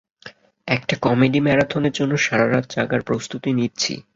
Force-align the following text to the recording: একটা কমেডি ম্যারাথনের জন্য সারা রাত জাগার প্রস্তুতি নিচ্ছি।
একটা 0.67 0.95
কমেডি 1.01 1.39
ম্যারাথনের 1.41 1.93
জন্য 1.93 2.13
সারা 2.17 2.45
রাত 2.47 2.65
জাগার 2.69 3.01
প্রস্তুতি 3.01 3.49
নিচ্ছি। 3.53 3.93